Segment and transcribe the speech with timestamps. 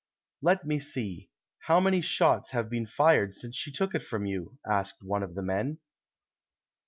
[0.41, 1.29] "Let me see;
[1.59, 5.21] how many shots have been fired since she took it from you V" asked one
[5.21, 5.77] of the men.